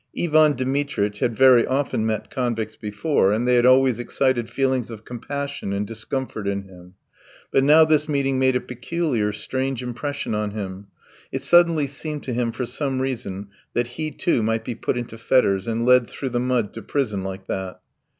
Ivan 0.19 0.53
Dmitritch 0.55 1.19
had 1.19 1.35
very 1.35 1.63
often 1.67 2.07
met 2.07 2.31
convicts 2.31 2.75
before, 2.75 3.31
and 3.31 3.47
they 3.47 3.53
had 3.53 3.67
always 3.67 3.99
excited 3.99 4.49
feelings 4.49 4.89
of 4.89 5.05
compassion 5.05 5.73
and 5.73 5.85
discomfort 5.85 6.47
in 6.47 6.63
him; 6.63 6.95
but 7.51 7.63
now 7.63 7.85
this 7.85 8.09
meeting 8.09 8.39
made 8.39 8.55
a 8.55 8.61
peculiar, 8.61 9.31
strange 9.31 9.83
impression 9.83 10.33
on 10.33 10.55
him. 10.57 10.87
It 11.31 11.43
suddenly 11.43 11.85
seemed 11.85 12.23
to 12.23 12.33
him 12.33 12.51
for 12.51 12.65
some 12.65 12.99
reason 12.99 13.49
that 13.75 13.85
he, 13.89 14.09
too, 14.09 14.41
might 14.41 14.63
be 14.65 14.73
put 14.73 14.97
into 14.97 15.19
fetters 15.19 15.67
and 15.67 15.85
led 15.85 16.09
through 16.09 16.29
the 16.29 16.39
mud 16.39 16.73
to 16.73 16.81
prison 16.81 17.23
like 17.23 17.45
that. 17.45 17.79